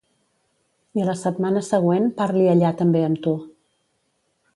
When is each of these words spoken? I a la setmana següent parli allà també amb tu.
I 0.99 1.03
a 1.03 1.05
la 1.09 1.13
setmana 1.19 1.61
següent 1.67 2.07
parli 2.21 2.47
allà 2.55 2.71
també 2.81 3.05
amb 3.11 3.21
tu. 3.27 3.35